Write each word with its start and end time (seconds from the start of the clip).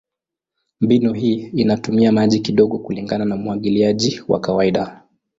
Mbinu 0.81 1.13
hii 1.13 1.35
inatumia 1.47 2.11
maji 2.11 2.39
kidogo 2.39 2.77
kulingana 2.79 3.25
na 3.25 3.35
umwagiliaji 3.35 4.21
wa 4.27 4.39
kawaida. 4.39 5.01